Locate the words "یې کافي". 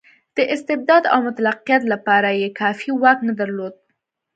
2.41-2.91